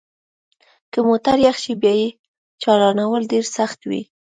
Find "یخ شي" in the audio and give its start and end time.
1.47-1.73